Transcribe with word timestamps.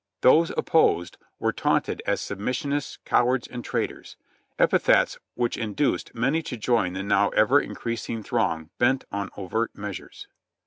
Those 0.21 0.49
opposed 0.57 1.17
were 1.37 1.53
taunted 1.53 2.01
as 2.07 2.19
"submissionists, 2.21 2.97
cowards 3.05 3.47
and 3.47 3.63
traitors"— 3.63 4.17
epithets 4.57 5.19
which 5.35 5.57
induced 5.59 6.15
many 6.15 6.41
to 6.41 6.57
join 6.57 6.93
the 6.93 7.03
now 7.03 7.29
ever 7.29 7.59
increasing 7.61 8.23
throng 8.23 8.71
bent 8.79 9.03
on 9.11 9.29
overt 9.37 9.75
measures. 9.75 10.27